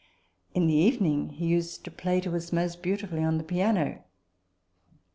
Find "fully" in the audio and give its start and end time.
3.07-3.23